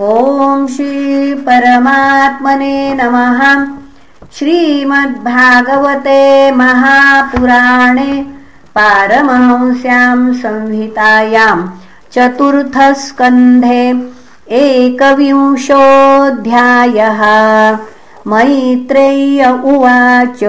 ॐ 0.00 0.66
श्रीपरमात्मने 0.66 2.76
नमः। 2.94 3.40
श्रीमद्भागवते 4.36 6.22
महापुराणे 6.56 8.12
पारमहंस्यां 8.76 10.32
संहितायां 10.34 11.58
चतुर्थस्कन्धे 12.12 13.82
एकविंशोऽध्यायः। 14.62 17.20
मैत्रेय्य 18.32 19.50
उवाच 19.72 20.40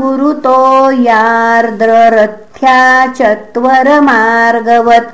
गुरुतो 0.01 0.59
यार्द्ररथ्या 0.91 2.79
चत्वरमार्गवत्। 3.07 5.11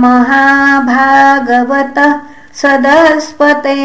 महाभागवतः 0.03 2.13
सदस्पते 2.61 3.83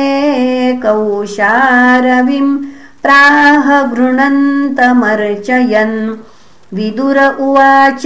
कौशारविं 0.85 2.47
प्राह 3.03 3.65
गृणन्तमर्चयन्। 3.93 5.97
विदुर 6.73 7.17
उवाच 7.47 8.05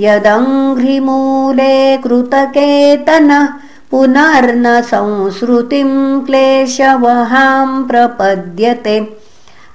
यदङ्घ्रिमूले 0.00 1.96
कृतकेतनः 1.96 3.48
पुनर्न 3.90 4.66
संसृतिं 4.90 5.90
क्लेशवहां 6.26 7.68
प्रपद्यते। 7.88 8.96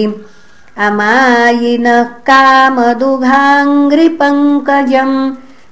अमायिनः 0.87 2.03
कामदुघाङ्घ्रिपङ्कजम् 2.29 5.17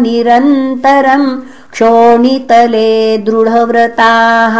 निरन्तरम् 0.00 1.24
क्षोणितले 1.72 2.90
दृढव्रताः। 3.26 4.56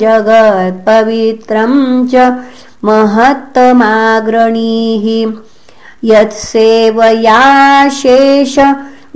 जगत्पवित्रं 0.00 1.74
च 2.14 2.24
महत्तमाग्रणीः 2.90 3.68
यत्सेवयाशेष 6.04 8.58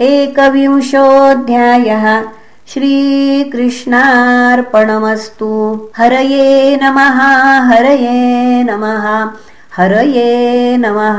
एकविंशोऽध्यायः 0.01 2.07
श्रीकृष्णार्पणमस्तु। 2.73 5.49
हरये 5.97 6.47
नमः 6.83 7.19
हरये 7.71 8.21
नमः 8.69 9.07
हरये 9.77 10.31
नमः 10.85 11.19